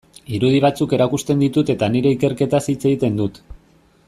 Irudi 0.35 0.61
batzuk 0.65 0.95
erakusten 0.97 1.43
ditut 1.45 1.71
eta 1.75 1.91
nire 1.97 2.15
ikerketaz 2.17 2.65
hitz 2.75 2.79
egiten 2.81 3.23
dut. 3.25 3.43